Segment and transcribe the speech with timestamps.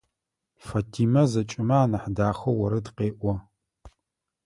[0.65, 3.33] Фатима зэкӏэмэ анахь дахэу орэд къеӏо.